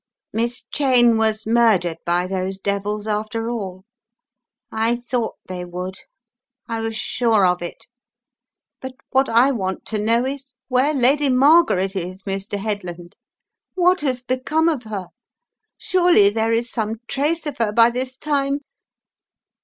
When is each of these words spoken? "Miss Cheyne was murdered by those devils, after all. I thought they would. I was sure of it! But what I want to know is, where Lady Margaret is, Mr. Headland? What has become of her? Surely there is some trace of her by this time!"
"Miss 0.33 0.65
Cheyne 0.71 1.15
was 1.15 1.45
murdered 1.45 1.99
by 2.07 2.25
those 2.25 2.57
devils, 2.57 3.05
after 3.05 3.51
all. 3.51 3.85
I 4.71 4.95
thought 4.95 5.35
they 5.45 5.63
would. 5.63 5.99
I 6.67 6.81
was 6.81 6.95
sure 6.97 7.45
of 7.45 7.61
it! 7.61 7.85
But 8.81 8.93
what 9.11 9.29
I 9.29 9.51
want 9.51 9.85
to 9.85 9.99
know 10.01 10.25
is, 10.25 10.55
where 10.69 10.95
Lady 10.95 11.29
Margaret 11.29 11.95
is, 11.95 12.23
Mr. 12.23 12.57
Headland? 12.57 13.15
What 13.75 14.01
has 14.01 14.23
become 14.23 14.67
of 14.69 14.81
her? 14.85 15.09
Surely 15.77 16.31
there 16.31 16.51
is 16.51 16.67
some 16.67 16.95
trace 17.07 17.45
of 17.45 17.59
her 17.59 17.71
by 17.71 17.91
this 17.91 18.17
time!" 18.17 18.61